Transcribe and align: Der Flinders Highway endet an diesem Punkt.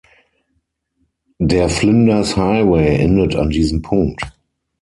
Der 1.37 1.69
Flinders 1.69 2.35
Highway 2.35 2.99
endet 3.03 3.35
an 3.35 3.51
diesem 3.51 3.83
Punkt. 3.83 4.19